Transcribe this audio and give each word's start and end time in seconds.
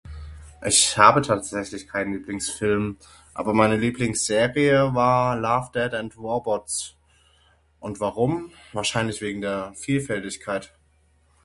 Ich 0.65 0.97
habe 0.97 1.21
tatsächlich 1.21 1.87
kein 1.87 2.11
Lieblingsfilm 2.11 2.97
aber 3.35 3.53
meine 3.53 3.77
Lieblingsserie 3.77 4.95
war 4.95 5.35
Love 5.37 5.69
Death 5.75 5.93
and 5.93 6.17
Robots 6.17 6.95
und 7.79 7.99
warum? 7.99 8.51
Wahrscheinlich 8.73 9.21
wegen 9.21 9.41
der 9.41 9.73
Vielfältigkeit. 9.75 10.73